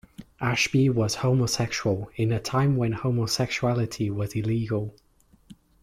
[0.41, 4.95] Ashbee was homosexual in a time when homosexuality was illegal.